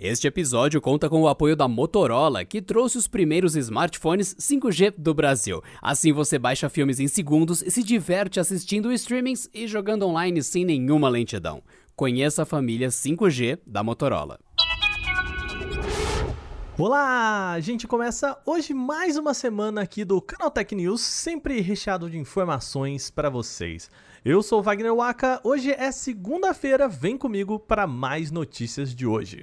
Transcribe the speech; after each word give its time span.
Este 0.00 0.28
episódio 0.28 0.80
conta 0.80 1.10
com 1.10 1.22
o 1.22 1.26
apoio 1.26 1.56
da 1.56 1.66
Motorola, 1.66 2.44
que 2.44 2.62
trouxe 2.62 2.96
os 2.96 3.08
primeiros 3.08 3.56
smartphones 3.56 4.32
5G 4.36 4.94
do 4.96 5.12
Brasil. 5.12 5.60
Assim 5.82 6.12
você 6.12 6.38
baixa 6.38 6.68
filmes 6.68 7.00
em 7.00 7.08
segundos 7.08 7.62
e 7.62 7.70
se 7.72 7.82
diverte 7.82 8.38
assistindo 8.38 8.92
streamings 8.92 9.50
e 9.52 9.66
jogando 9.66 10.06
online 10.06 10.40
sem 10.40 10.64
nenhuma 10.64 11.08
lentidão. 11.08 11.64
Conheça 11.96 12.44
a 12.44 12.46
família 12.46 12.90
5G 12.90 13.58
da 13.66 13.82
Motorola. 13.82 14.38
Olá! 16.78 17.50
A 17.54 17.58
gente 17.58 17.88
começa 17.88 18.40
hoje 18.46 18.72
mais 18.72 19.16
uma 19.16 19.34
semana 19.34 19.80
aqui 19.80 20.04
do 20.04 20.22
Canal 20.22 20.48
Tech 20.48 20.72
News, 20.76 21.00
sempre 21.00 21.60
recheado 21.60 22.08
de 22.08 22.16
informações 22.16 23.10
para 23.10 23.28
vocês. 23.28 23.90
Eu 24.30 24.42
sou 24.42 24.62
Wagner 24.62 24.94
Waka, 24.94 25.40
hoje 25.42 25.70
é 25.70 25.90
segunda-feira, 25.90 26.86
vem 26.86 27.16
comigo 27.16 27.58
para 27.58 27.86
mais 27.86 28.30
notícias 28.30 28.94
de 28.94 29.06
hoje. 29.06 29.40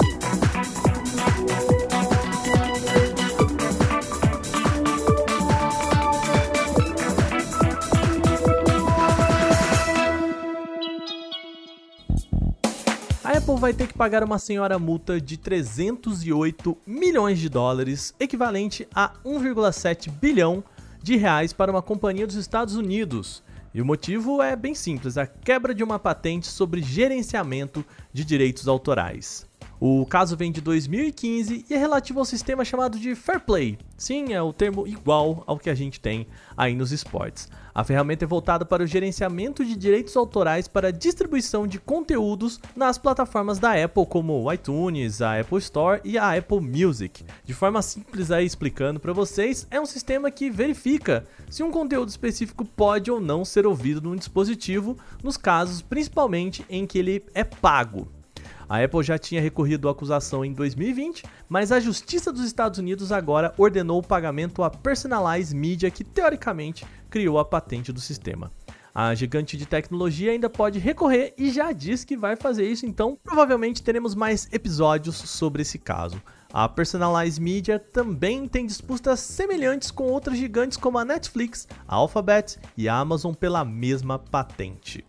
A 13.24 13.32
Apple 13.32 13.56
vai 13.58 13.74
ter 13.74 13.88
que 13.88 13.96
pagar 13.96 14.24
uma 14.24 14.38
senhora 14.38 14.78
multa 14.78 15.20
de 15.20 15.36
308 15.36 16.78
milhões 16.86 17.40
de 17.40 17.50
dólares, 17.50 18.14
equivalente 18.20 18.88
a 18.94 19.14
1,7 19.26 20.12
bilhão 20.12 20.64
de 21.02 21.16
reais 21.16 21.54
para 21.54 21.72
uma 21.72 21.82
companhia 21.82 22.28
dos 22.28 22.36
Estados 22.36 22.76
Unidos. 22.76 23.44
E 23.76 23.82
o 23.82 23.86
motivo 23.86 24.42
é 24.42 24.56
bem 24.56 24.74
simples: 24.74 25.18
a 25.18 25.28
quebra 25.28 25.76
de 25.76 25.84
uma 25.84 26.00
patente 26.00 26.48
sobre 26.48 26.82
gerenciamento 26.82 27.84
de 28.14 28.24
direitos 28.24 28.70
autorais. 28.70 29.46
O 29.80 30.06
caso 30.06 30.38
vem 30.38 30.52
de 30.52 30.62
2015 30.62 31.66
e 31.70 31.74
é 31.74 31.78
relativo 31.78 32.20
ao 32.20 32.26
sistema 32.26 32.64
chamado 32.64 32.98
de 32.98 33.14
Fair 33.14 33.42
Play. 33.42 33.78
Sim, 33.98 34.34
é 34.34 34.42
o 34.42 34.54
termo 34.54 34.88
igual 34.88 35.44
ao 35.46 35.60
que 35.60 35.70
a 35.70 35.76
gente 35.76 36.00
tem 36.00 36.28
aí 36.56 36.74
nos 36.74 36.92
esportes. 36.94 37.50
A 37.74 37.84
ferramenta 37.84 38.24
é 38.24 38.28
voltada 38.28 38.66
para 38.66 38.84
o 38.84 38.88
gerenciamento 38.88 39.66
de 39.66 39.76
direitos 39.76 40.16
autorais 40.16 40.66
para 40.66 40.94
distribuição 40.94 41.68
de 41.68 41.78
conteúdos 41.78 42.60
nas 42.74 42.98
plataformas 42.98 43.60
da 43.60 43.72
Apple, 43.84 44.06
como 44.06 44.44
o 44.44 44.54
iTunes, 44.54 45.22
a 45.22 45.42
Apple 45.42 45.58
Store 45.58 46.00
e 46.06 46.18
a 46.18 46.38
Apple 46.38 46.62
Music. 46.62 47.26
De 47.44 47.54
forma 47.54 47.82
simples 47.82 48.32
aí 48.32 48.46
explicando 48.46 49.00
para 49.00 49.12
vocês, 49.12 49.68
é 49.70 49.80
um 49.80 49.86
sistema 49.86 50.32
que 50.32 50.50
verifica 50.50 51.26
se 51.50 51.64
um 51.64 51.72
conteúdo 51.72 52.08
específico 52.08 52.64
pode 52.64 53.12
ou 53.12 53.20
não 53.20 53.44
ser 53.44 53.68
ouvido 53.68 54.02
num 54.02 54.16
dispositivo, 54.16 54.98
nos 55.22 55.36
casos 55.36 55.82
principalmente 55.82 56.66
em 56.70 56.88
que 56.88 56.98
ele 56.98 57.26
é 57.34 57.44
pago. 57.44 58.15
A 58.68 58.84
Apple 58.84 59.04
já 59.04 59.18
tinha 59.18 59.42
recorrido 59.42 59.88
à 59.88 59.92
acusação 59.92 60.44
em 60.44 60.54
2020, 60.54 61.24
mas 61.48 61.72
a 61.72 61.80
Justiça 61.80 62.32
dos 62.32 62.44
Estados 62.44 62.80
Unidos 62.80 63.12
agora 63.12 63.54
ordenou 63.58 64.00
o 64.00 64.04
pagamento 64.04 64.64
à 64.64 64.70
Personalize 64.70 65.56
Media, 65.56 65.92
que 65.92 66.04
teoricamente 66.04 66.86
criou 67.10 67.38
a 67.38 67.46
patente 67.46 67.92
do 67.92 68.00
sistema. 68.00 68.52
A 68.94 69.14
gigante 69.14 69.58
de 69.58 69.66
tecnologia 69.66 70.32
ainda 70.32 70.50
pode 70.50 70.80
recorrer 70.80 71.34
e 71.38 71.52
já 71.52 71.74
diz 71.74 72.06
que 72.06 72.16
vai 72.16 72.38
fazer 72.38 72.66
isso, 72.66 72.86
então 72.86 73.18
provavelmente 73.22 73.84
teremos 73.84 74.16
mais 74.16 74.48
episódios 74.54 75.18
sobre 75.18 75.64
esse 75.64 75.78
caso. 75.78 76.22
A 76.52 76.70
Personalize 76.70 77.42
Media 77.42 77.78
também 77.78 78.48
tem 78.48 78.66
disputas 78.66 79.20
semelhantes 79.20 79.92
com 79.92 80.06
outras 80.06 80.38
gigantes 80.38 80.78
como 80.78 80.98
a 80.98 81.04
Netflix, 81.04 81.68
a 81.86 81.96
Alphabet 81.96 82.58
e 82.78 82.88
a 82.88 82.96
Amazon 82.96 83.34
pela 83.34 83.66
mesma 83.66 84.18
patente. 84.18 85.04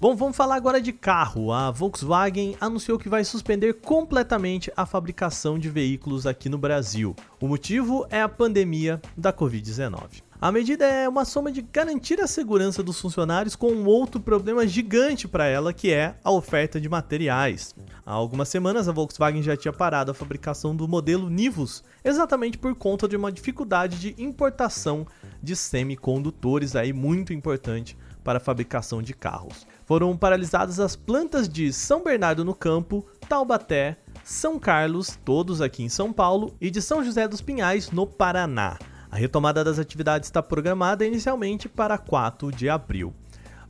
Bom, 0.00 0.16
vamos 0.16 0.34
falar 0.34 0.54
agora 0.54 0.80
de 0.80 0.94
carro. 0.94 1.52
A 1.52 1.70
Volkswagen 1.70 2.56
anunciou 2.58 2.98
que 2.98 3.06
vai 3.06 3.22
suspender 3.22 3.74
completamente 3.74 4.72
a 4.74 4.86
fabricação 4.86 5.58
de 5.58 5.68
veículos 5.68 6.26
aqui 6.26 6.48
no 6.48 6.56
Brasil. 6.56 7.14
O 7.38 7.46
motivo 7.46 8.06
é 8.08 8.22
a 8.22 8.28
pandemia 8.28 8.98
da 9.14 9.30
Covid-19. 9.30 10.22
A 10.40 10.50
medida 10.50 10.86
é 10.86 11.06
uma 11.06 11.26
soma 11.26 11.52
de 11.52 11.60
garantir 11.60 12.18
a 12.18 12.26
segurança 12.26 12.82
dos 12.82 12.98
funcionários 12.98 13.54
com 13.54 13.72
um 13.72 13.84
outro 13.84 14.18
problema 14.18 14.66
gigante 14.66 15.28
para 15.28 15.44
ela, 15.46 15.70
que 15.70 15.92
é 15.92 16.14
a 16.24 16.30
oferta 16.30 16.80
de 16.80 16.88
materiais. 16.88 17.74
Há 18.06 18.10
algumas 18.10 18.48
semanas 18.48 18.88
a 18.88 18.92
Volkswagen 18.92 19.42
já 19.42 19.54
tinha 19.54 19.70
parado 19.70 20.10
a 20.10 20.14
fabricação 20.14 20.74
do 20.74 20.88
modelo 20.88 21.28
Nivus, 21.28 21.84
exatamente 22.02 22.56
por 22.56 22.74
conta 22.74 23.06
de 23.06 23.18
uma 23.18 23.30
dificuldade 23.30 23.98
de 23.98 24.14
importação 24.16 25.06
de 25.42 25.54
semicondutores 25.54 26.74
aí 26.74 26.90
muito 26.90 27.34
importante 27.34 27.98
para 28.22 28.38
a 28.38 28.40
fabricação 28.40 29.02
de 29.02 29.14
carros. 29.14 29.66
Foram 29.84 30.16
paralisadas 30.16 30.78
as 30.78 30.94
plantas 30.94 31.48
de 31.48 31.72
São 31.72 32.04
Bernardo 32.04 32.44
no 32.44 32.54
Campo, 32.54 33.06
Taubaté, 33.28 33.96
São 34.24 34.58
Carlos, 34.58 35.18
todos 35.24 35.60
aqui 35.60 35.82
em 35.82 35.88
São 35.88 36.12
Paulo, 36.12 36.54
e 36.60 36.70
de 36.70 36.80
São 36.80 37.04
José 37.04 37.26
dos 37.26 37.40
Pinhais, 37.40 37.90
no 37.90 38.06
Paraná. 38.06 38.78
A 39.10 39.16
retomada 39.16 39.64
das 39.64 39.78
atividades 39.78 40.28
está 40.28 40.42
programada 40.42 41.04
inicialmente 41.04 41.68
para 41.68 41.98
4 41.98 42.52
de 42.52 42.68
abril. 42.68 43.12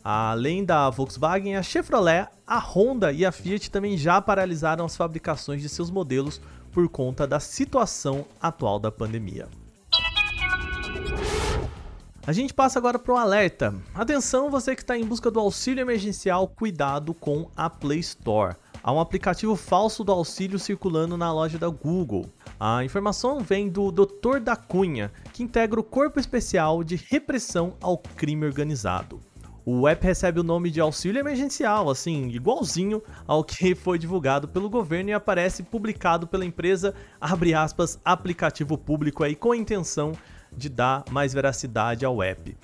Além 0.05 0.65
da 0.65 0.89
Volkswagen, 0.91 1.57
a 1.57 1.63
Chevrolet, 1.63 2.29
a 2.47 2.59
Honda 2.59 3.13
e 3.13 3.25
a 3.25 3.33
Fiat 3.33 3.71
também 3.71 3.97
já 3.97 4.21
paralisaram 4.21 4.85
as 4.85 4.97
fabricações 4.97 5.63
de 5.63 5.69
seus 5.69 5.91
modelos 5.91 6.41
por 6.73 6.89
conta 6.89 7.27
da 7.27 7.41
situação 7.41 8.25
atual 8.41 8.79
da 8.79 8.91
pandemia. 8.91 9.49
A 12.27 12.33
gente 12.33 12.53
passa 12.53 12.79
agora 12.79 12.99
para 12.99 13.15
um 13.15 13.17
alerta. 13.17 13.75
Atenção, 13.95 14.51
você 14.51 14.77
que 14.77 14.83
está 14.83 14.97
em 14.97 15.07
busca 15.07 15.31
do 15.31 15.41
auxílio 15.41 15.81
emergencial, 15.81 16.47
cuidado 16.47 17.15
com 17.15 17.51
a 17.57 17.71
Play 17.71 18.01
Store. 18.01 18.57
Há 18.83 18.93
um 18.93 19.01
aplicativo 19.01 19.57
falso 19.57 20.05
do 20.05 20.13
auxílio 20.13 20.59
circulando 20.59 21.17
na 21.17 21.33
loja 21.33 21.59
da 21.59 21.69
Google. 21.69 22.27
A 22.59 22.85
informação 22.85 23.41
vem 23.41 23.71
do 23.71 23.91
Dr. 23.91 24.39
da 24.39 24.55
Cunha, 24.55 25.11
que 25.33 25.43
integra 25.43 25.81
o 25.81 25.85
Corpo 25.85 26.21
Especial 26.21 26.85
de 26.85 26.97
Repressão 26.97 27.75
ao 27.81 27.97
Crime 27.97 28.45
Organizado. 28.45 29.19
O 29.65 29.89
app 29.89 30.05
recebe 30.05 30.41
o 30.41 30.45
nome 30.45 30.71
de 30.71 30.81
auxílio 30.81 31.21
emergencial, 31.21 31.89
assim, 31.89 32.29
igualzinho 32.29 33.03
ao 33.27 33.43
que 33.43 33.73
foi 33.77 33.99
divulgado 33.99 34.47
pelo 34.47 34.69
governo 34.69 35.09
e 35.09 35.15
aparece 35.15 35.63
publicado 35.63 36.27
pela 36.27 36.45
empresa, 36.45 36.95
abre 37.19 37.55
aspas, 37.55 37.99
aplicativo 38.05 38.77
público 38.77 39.25
aí 39.25 39.35
com 39.35 39.53
a 39.53 39.57
intenção 39.57 40.13
de 40.57 40.69
dar 40.69 41.05
mais 41.11 41.33
veracidade 41.33 42.05
ao 42.05 42.23
app. 42.23 42.57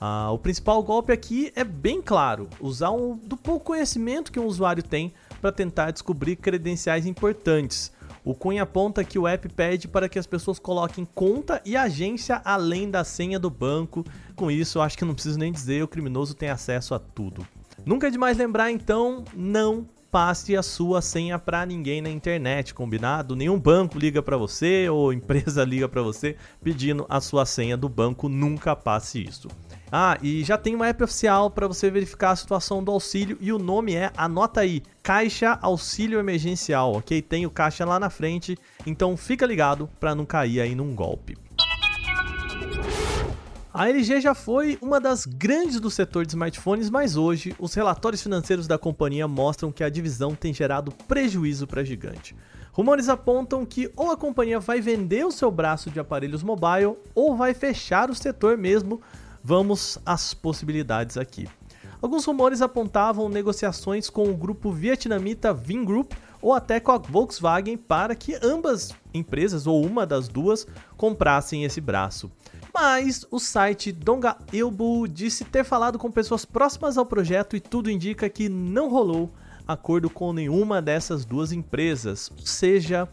Ah, 0.00 0.30
o 0.32 0.38
principal 0.38 0.82
golpe 0.82 1.12
aqui 1.12 1.52
é 1.54 1.62
bem 1.62 2.00
claro: 2.00 2.48
usar 2.60 2.90
um, 2.90 3.16
do 3.16 3.36
pouco 3.36 3.66
conhecimento 3.66 4.32
que 4.32 4.40
um 4.40 4.46
usuário 4.46 4.82
tem 4.82 5.12
para 5.40 5.52
tentar 5.52 5.90
descobrir 5.90 6.36
credenciais 6.36 7.06
importantes. 7.06 7.92
O 8.24 8.34
Cunha 8.34 8.64
aponta 8.64 9.02
que 9.02 9.18
o 9.18 9.26
app 9.26 9.48
pede 9.48 9.88
para 9.88 10.08
que 10.08 10.18
as 10.18 10.26
pessoas 10.26 10.58
coloquem 10.58 11.06
conta 11.14 11.60
e 11.64 11.76
agência 11.76 12.40
além 12.44 12.90
da 12.90 13.02
senha 13.02 13.38
do 13.38 13.48
banco. 13.48 14.04
Com 14.36 14.50
isso, 14.50 14.80
acho 14.80 14.96
que 14.96 15.04
não 15.04 15.14
preciso 15.14 15.38
nem 15.38 15.50
dizer, 15.50 15.82
o 15.82 15.88
criminoso 15.88 16.34
tem 16.34 16.50
acesso 16.50 16.94
a 16.94 16.98
tudo. 16.98 17.46
Nunca 17.84 18.08
é 18.08 18.10
demais 18.10 18.36
lembrar, 18.36 18.70
então, 18.70 19.24
não 19.34 19.86
passe 20.10 20.56
a 20.56 20.62
sua 20.62 21.00
senha 21.00 21.38
para 21.38 21.64
ninguém 21.64 22.02
na 22.02 22.10
internet, 22.10 22.74
combinado? 22.74 23.36
Nenhum 23.36 23.58
banco 23.58 23.98
liga 23.98 24.22
para 24.22 24.36
você 24.36 24.88
ou 24.90 25.12
empresa 25.12 25.64
liga 25.64 25.88
para 25.88 26.02
você 26.02 26.36
pedindo 26.62 27.06
a 27.08 27.20
sua 27.20 27.46
senha 27.46 27.76
do 27.76 27.88
banco, 27.88 28.28
nunca 28.28 28.74
passe 28.74 29.22
isso. 29.22 29.48
Ah, 29.92 30.16
e 30.22 30.44
já 30.44 30.56
tem 30.56 30.74
uma 30.74 30.86
app 30.86 31.02
oficial 31.02 31.50
para 31.50 31.66
você 31.66 31.90
verificar 31.90 32.30
a 32.30 32.36
situação 32.36 32.82
do 32.82 32.92
auxílio 32.92 33.36
e 33.40 33.52
o 33.52 33.58
nome 33.58 33.94
é, 33.94 34.12
anota 34.16 34.60
aí, 34.60 34.82
Caixa 35.02 35.58
Auxílio 35.60 36.20
Emergencial, 36.20 36.92
ok? 36.92 37.20
Tem 37.20 37.44
o 37.44 37.50
caixa 37.50 37.84
lá 37.84 37.98
na 37.98 38.08
frente, 38.08 38.56
então 38.86 39.16
fica 39.16 39.44
ligado 39.44 39.88
para 39.98 40.14
não 40.14 40.24
cair 40.24 40.60
aí 40.60 40.76
num 40.76 40.94
golpe. 40.94 41.36
A 43.72 43.88
LG 43.88 44.20
já 44.20 44.34
foi 44.34 44.76
uma 44.82 45.00
das 45.00 45.24
grandes 45.24 45.78
do 45.78 45.88
setor 45.88 46.26
de 46.26 46.32
smartphones, 46.32 46.90
mas 46.90 47.16
hoje 47.16 47.54
os 47.56 47.72
relatórios 47.72 48.20
financeiros 48.20 48.66
da 48.66 48.76
companhia 48.76 49.28
mostram 49.28 49.70
que 49.70 49.84
a 49.84 49.88
divisão 49.88 50.34
tem 50.34 50.52
gerado 50.52 50.90
prejuízo 51.06 51.68
para 51.68 51.82
a 51.82 51.84
gigante. 51.84 52.34
Rumores 52.72 53.08
apontam 53.08 53.64
que 53.64 53.88
ou 53.96 54.10
a 54.10 54.16
companhia 54.16 54.58
vai 54.58 54.80
vender 54.80 55.24
o 55.24 55.30
seu 55.30 55.52
braço 55.52 55.88
de 55.88 56.00
aparelhos 56.00 56.42
mobile 56.42 56.96
ou 57.14 57.36
vai 57.36 57.54
fechar 57.54 58.10
o 58.10 58.14
setor 58.14 58.58
mesmo. 58.58 59.00
Vamos 59.42 59.98
às 60.04 60.34
possibilidades 60.34 61.16
aqui. 61.16 61.48
Alguns 62.02 62.24
rumores 62.24 62.62
apontavam 62.62 63.28
negociações 63.28 64.10
com 64.10 64.28
o 64.28 64.36
grupo 64.36 64.72
vietnamita 64.72 65.54
Vingroup 65.54 66.12
ou 66.42 66.52
até 66.52 66.80
com 66.80 66.90
a 66.90 66.98
Volkswagen 66.98 67.76
para 67.76 68.16
que 68.16 68.34
ambas 68.42 68.92
empresas 69.14 69.68
ou 69.68 69.86
uma 69.86 70.04
das 70.04 70.26
duas 70.26 70.66
comprassem 70.96 71.62
esse 71.62 71.80
braço. 71.80 72.32
Mas 72.74 73.26
o 73.30 73.38
site 73.38 73.92
Donga 73.92 74.36
Ilbu 74.52 75.08
disse 75.08 75.44
ter 75.44 75.64
falado 75.64 75.98
com 75.98 76.10
pessoas 76.10 76.44
próximas 76.44 76.96
ao 76.96 77.04
projeto 77.04 77.56
e 77.56 77.60
tudo 77.60 77.90
indica 77.90 78.28
que 78.28 78.48
não 78.48 78.88
rolou 78.88 79.32
acordo 79.66 80.10
com 80.10 80.32
nenhuma 80.32 80.80
dessas 80.82 81.24
duas 81.24 81.52
empresas. 81.52 82.30
Ou 82.36 82.46
seja, 82.46 83.08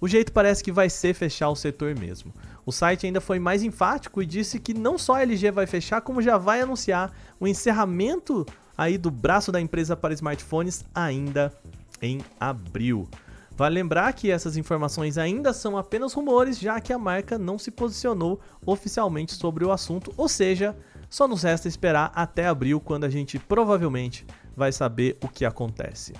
o 0.00 0.08
jeito 0.08 0.32
parece 0.32 0.62
que 0.62 0.72
vai 0.72 0.90
ser 0.90 1.14
fechar 1.14 1.48
o 1.48 1.56
setor 1.56 1.96
mesmo. 1.98 2.32
O 2.66 2.72
site 2.72 3.06
ainda 3.06 3.20
foi 3.20 3.38
mais 3.38 3.62
enfático 3.62 4.22
e 4.22 4.26
disse 4.26 4.58
que 4.58 4.74
não 4.74 4.98
só 4.98 5.14
a 5.14 5.22
LG 5.22 5.50
vai 5.50 5.66
fechar, 5.66 6.00
como 6.00 6.22
já 6.22 6.38
vai 6.38 6.60
anunciar 6.60 7.12
o 7.38 7.46
encerramento 7.46 8.46
aí 8.76 8.96
do 8.96 9.10
braço 9.10 9.50
da 9.52 9.60
empresa 9.60 9.96
para 9.96 10.14
smartphones 10.14 10.84
ainda 10.94 11.52
em 12.00 12.20
abril. 12.38 13.08
Vale 13.56 13.74
lembrar 13.74 14.12
que 14.14 14.30
essas 14.30 14.56
informações 14.56 15.18
ainda 15.18 15.52
são 15.52 15.76
apenas 15.76 16.14
rumores, 16.14 16.58
já 16.58 16.80
que 16.80 16.92
a 16.92 16.98
marca 16.98 17.38
não 17.38 17.58
se 17.58 17.70
posicionou 17.70 18.40
oficialmente 18.64 19.32
sobre 19.34 19.64
o 19.64 19.70
assunto, 19.70 20.12
ou 20.16 20.28
seja, 20.28 20.76
só 21.10 21.28
nos 21.28 21.42
resta 21.42 21.68
esperar 21.68 22.10
até 22.14 22.46
abril, 22.46 22.80
quando 22.80 23.04
a 23.04 23.10
gente 23.10 23.38
provavelmente 23.38 24.26
vai 24.56 24.72
saber 24.72 25.18
o 25.22 25.28
que 25.28 25.44
acontece. 25.44 26.14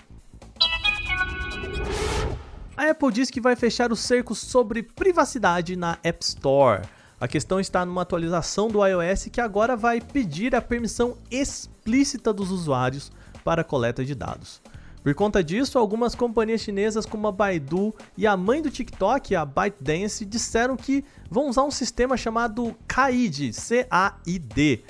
A 2.76 2.90
Apple 2.90 3.12
diz 3.12 3.30
que 3.30 3.40
vai 3.40 3.56
fechar 3.56 3.92
o 3.92 3.96
cerco 3.96 4.34
sobre 4.34 4.82
privacidade 4.82 5.76
na 5.76 5.98
App 6.02 6.22
Store. 6.24 6.82
A 7.20 7.28
questão 7.28 7.60
está 7.60 7.86
numa 7.86 8.02
atualização 8.02 8.68
do 8.68 8.84
iOS 8.84 9.28
que 9.30 9.40
agora 9.40 9.76
vai 9.76 10.00
pedir 10.00 10.54
a 10.54 10.60
permissão 10.60 11.16
explícita 11.30 12.32
dos 12.32 12.50
usuários 12.50 13.12
para 13.44 13.62
coleta 13.62 14.04
de 14.04 14.14
dados. 14.14 14.60
Por 15.02 15.14
conta 15.14 15.42
disso, 15.42 15.78
algumas 15.78 16.14
companhias 16.14 16.60
chinesas 16.60 17.04
como 17.04 17.26
a 17.26 17.32
Baidu 17.32 17.92
e 18.16 18.26
a 18.26 18.36
mãe 18.36 18.62
do 18.62 18.70
TikTok, 18.70 19.34
a 19.34 19.44
ByteDance, 19.44 20.24
disseram 20.24 20.76
que 20.76 21.04
vão 21.28 21.48
usar 21.48 21.64
um 21.64 21.70
sistema 21.72 22.16
chamado 22.16 22.74
CAID, 22.86 23.52
C-A-I-D. 23.52 24.84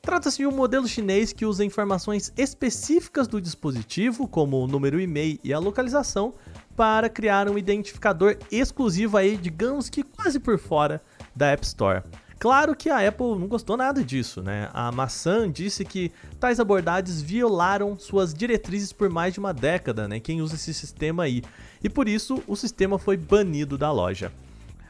Trata-se 0.00 0.38
de 0.38 0.46
um 0.48 0.50
modelo 0.50 0.88
chinês 0.88 1.32
que 1.32 1.46
usa 1.46 1.64
informações 1.64 2.32
específicas 2.36 3.28
do 3.28 3.40
dispositivo, 3.40 4.26
como 4.26 4.60
o 4.60 4.66
número 4.66 5.00
e-mail 5.00 5.38
e 5.44 5.52
a 5.52 5.60
localização, 5.60 6.34
para 6.74 7.08
criar 7.08 7.48
um 7.48 7.56
identificador 7.56 8.36
exclusivo 8.50 9.16
aí, 9.16 9.36
digamos 9.36 9.88
que 9.88 10.02
quase 10.02 10.40
por 10.40 10.58
fora 10.58 11.00
da 11.36 11.52
App 11.52 11.64
Store. 11.64 12.02
Claro 12.42 12.74
que 12.74 12.90
a 12.90 13.06
Apple 13.06 13.38
não 13.38 13.46
gostou 13.46 13.76
nada 13.76 14.02
disso, 14.02 14.42
né? 14.42 14.68
A 14.74 14.90
maçã 14.90 15.48
disse 15.48 15.84
que 15.84 16.10
tais 16.40 16.58
abordagens 16.58 17.22
violaram 17.22 17.96
suas 17.96 18.34
diretrizes 18.34 18.92
por 18.92 19.08
mais 19.08 19.32
de 19.32 19.38
uma 19.38 19.54
década, 19.54 20.08
né? 20.08 20.18
Quem 20.18 20.42
usa 20.42 20.56
esse 20.56 20.74
sistema 20.74 21.22
aí. 21.22 21.44
E 21.84 21.88
por 21.88 22.08
isso 22.08 22.42
o 22.48 22.56
sistema 22.56 22.98
foi 22.98 23.16
banido 23.16 23.78
da 23.78 23.92
loja. 23.92 24.32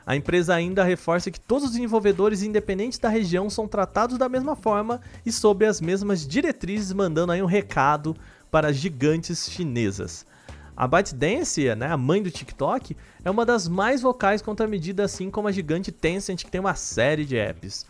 A 0.07 0.17
empresa 0.17 0.55
ainda 0.55 0.83
reforça 0.83 1.31
que 1.31 1.39
todos 1.39 1.65
os 1.65 1.73
desenvolvedores 1.73 2.43
independentes 2.43 2.99
da 2.99 3.11
região 3.11 3.51
são 3.51 3.69
tratados 3.69 4.17
da 4.17 4.31
mesma 4.31 4.57
forma 4.57 5.03
e 5.27 5.31
sob 5.31 5.67
as 5.67 5.79
mesmas 5.79 6.27
diretrizes, 6.27 6.91
mandando 6.95 7.33
aí 7.33 7.43
um 7.43 7.47
recado 7.47 8.17
para 8.51 8.73
gigantes 8.73 9.51
chinesas. 9.51 10.25
A 10.77 10.87
ByteDance, 10.87 11.75
né, 11.75 11.87
a 11.87 11.97
mãe 11.97 12.23
do 12.23 12.31
TikTok, 12.31 12.97
é 13.25 13.31
uma 13.31 13.45
das 13.45 13.69
mais 13.69 14.01
vocais 14.01 14.41
contra 14.41 14.67
a 14.67 14.69
medida, 14.69 15.05
assim 15.05 15.31
como 15.31 15.49
a 15.49 15.53
gigante 15.53 15.93
Tencent, 15.93 16.45
que 16.45 16.51
tem 16.51 16.61
uma 16.61 16.75
série 16.75 17.25
de 17.25 17.37
apps. 17.37 17.87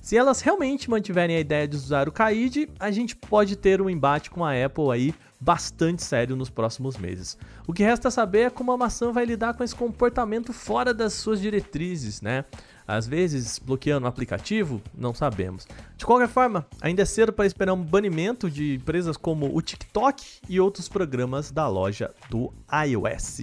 Se 0.00 0.16
elas 0.16 0.40
realmente 0.40 0.88
mantiverem 0.88 1.36
a 1.36 1.40
ideia 1.40 1.68
de 1.68 1.76
usar 1.76 2.08
o 2.08 2.12
Kaid, 2.12 2.70
a 2.78 2.90
gente 2.90 3.14
pode 3.14 3.54
ter 3.56 3.82
um 3.82 3.90
embate 3.90 4.30
com 4.30 4.44
a 4.44 4.52
Apple 4.52 4.90
aí 4.90 5.14
bastante 5.38 6.02
sério 6.02 6.36
nos 6.36 6.50
próximos 6.50 6.96
meses. 6.96 7.36
O 7.66 7.72
que 7.72 7.82
resta 7.82 8.10
saber 8.10 8.40
é 8.40 8.50
como 8.50 8.72
a 8.72 8.76
maçã 8.76 9.12
vai 9.12 9.24
lidar 9.24 9.54
com 9.54 9.64
esse 9.64 9.74
comportamento 9.74 10.52
fora 10.52 10.94
das 10.94 11.14
suas 11.14 11.40
diretrizes, 11.40 12.20
né? 12.20 12.44
Às 12.90 13.06
vezes 13.06 13.60
bloqueando 13.60 14.04
o 14.04 14.08
aplicativo, 14.08 14.82
não 14.92 15.14
sabemos. 15.14 15.64
De 15.96 16.04
qualquer 16.04 16.28
forma, 16.28 16.66
ainda 16.80 17.02
é 17.02 17.04
cedo 17.04 17.32
para 17.32 17.46
esperar 17.46 17.72
um 17.72 17.80
banimento 17.80 18.50
de 18.50 18.74
empresas 18.74 19.16
como 19.16 19.56
o 19.56 19.62
TikTok 19.62 20.40
e 20.48 20.58
outros 20.58 20.88
programas 20.88 21.52
da 21.52 21.68
loja 21.68 22.12
do 22.28 22.52
iOS. 22.84 23.38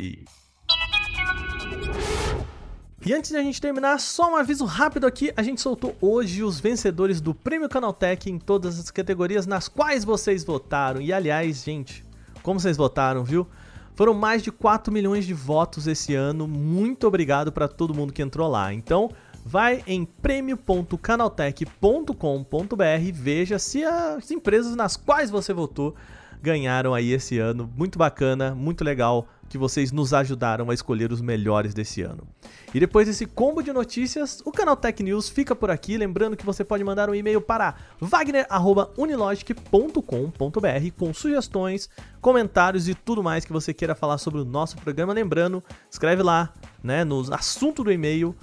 E 3.06 3.14
antes 3.14 3.32
de 3.32 3.38
a 3.38 3.42
gente 3.42 3.62
terminar, 3.62 4.02
só 4.02 4.30
um 4.30 4.36
aviso 4.36 4.66
rápido 4.66 5.08
aqui: 5.08 5.32
a 5.38 5.42
gente 5.42 5.62
soltou 5.62 5.96
hoje 6.02 6.44
os 6.44 6.60
vencedores 6.60 7.22
do 7.22 7.34
Prêmio 7.34 7.70
Canaltech 7.70 8.30
em 8.30 8.38
todas 8.38 8.78
as 8.78 8.92
categorias 8.92 9.48
nas 9.48 9.70
quais 9.70 10.04
vocês 10.04 10.44
votaram. 10.44 11.00
E 11.00 11.14
aliás, 11.14 11.64
gente, 11.64 12.04
como 12.44 12.60
vocês 12.60 12.76
votaram, 12.76 13.24
viu? 13.24 13.48
Foram 13.96 14.14
mais 14.14 14.44
de 14.44 14.52
4 14.52 14.94
milhões 14.94 15.26
de 15.26 15.34
votos 15.34 15.88
esse 15.88 16.14
ano. 16.14 16.48
Muito 16.48 17.08
obrigado 17.08 17.50
para 17.50 17.68
todo 17.68 17.96
mundo 17.96 18.12
que 18.12 18.22
entrou 18.22 18.48
lá. 18.48 18.72
Então, 18.74 19.10
vai 19.48 19.82
em 19.88 20.04
prêmio.canaltech.com.br 20.04 23.02
e 23.02 23.12
veja 23.14 23.58
se 23.58 23.82
as 23.82 24.30
empresas 24.30 24.76
nas 24.76 24.98
quais 24.98 25.30
você 25.30 25.54
votou 25.54 25.96
ganharam 26.42 26.94
aí 26.94 27.14
esse 27.14 27.40
ano. 27.40 27.72
Muito 27.76 27.98
bacana, 27.98 28.54
muito 28.54 28.84
legal 28.84 29.26
que 29.50 29.58
vocês 29.58 29.94
nos 29.94 30.14
ajudaram 30.14 30.70
a 30.70 30.74
escolher 30.74 31.14
os 31.14 31.22
melhores 31.22 31.74
desse 31.74 32.02
ano. 32.02 32.28
E 32.74 32.80
depois 32.80 33.08
desse 33.08 33.26
combo 33.26 33.64
de 33.64 33.72
notícias, 33.72 34.42
o 34.44 34.52
canal 34.52 34.76
Tech 34.76 35.02
News 35.02 35.30
fica 35.30 35.56
por 35.56 35.72
aqui. 35.72 35.98
Lembrando 35.98 36.36
que 36.36 36.46
você 36.46 36.66
pode 36.66 36.84
mandar 36.84 37.10
um 37.10 37.16
e-mail 37.16 37.40
para 37.40 37.76
wagner.unilogic.com.br 38.00 40.92
com 40.98 41.14
sugestões, 41.14 41.90
comentários 42.20 42.90
e 42.90 42.94
tudo 42.94 43.24
mais 43.24 43.46
que 43.46 43.54
você 43.54 43.74
queira 43.74 43.96
falar 43.96 44.18
sobre 44.18 44.42
o 44.42 44.46
nosso 44.46 44.76
programa. 44.78 45.14
Lembrando, 45.14 45.64
escreve 45.90 46.22
lá, 46.22 46.54
né, 46.84 47.06
no 47.06 47.34
assunto 47.34 47.86
do 47.86 47.92
e-mail, 47.92 48.36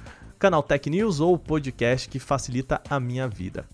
canal 0.44 0.62
Tech 0.62 0.91
News 0.91 1.20
ou 1.20 1.38
podcast 1.38 2.06
que 2.06 2.19
facilita 2.19 2.79
a 2.91 3.00
minha 3.00 3.26
vida. 3.26 3.64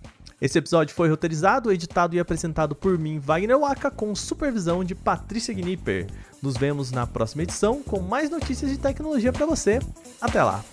Esse 0.40 0.56
episódio 0.56 0.94
foi 0.94 1.08
roteirizado, 1.08 1.72
editado 1.72 2.14
e 2.14 2.20
apresentado 2.20 2.76
por 2.76 2.96
mim, 2.96 3.18
Wagner 3.18 3.58
Waka, 3.58 3.90
com 3.90 4.14
supervisão 4.14 4.84
de 4.84 4.94
Patrícia 4.94 5.52
Gnipper. 5.52 6.06
Nos 6.40 6.56
vemos 6.56 6.92
na 6.92 7.08
próxima 7.08 7.42
edição 7.42 7.82
com 7.82 7.98
mais 7.98 8.30
notícias 8.30 8.70
de 8.70 8.78
tecnologia 8.78 9.32
para 9.32 9.46
você. 9.46 9.80
Até 10.20 10.44
lá! 10.44 10.64